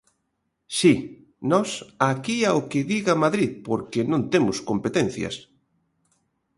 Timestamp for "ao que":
2.45-2.81